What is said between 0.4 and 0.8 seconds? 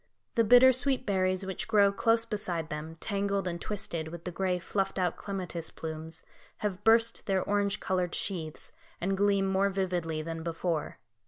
bitter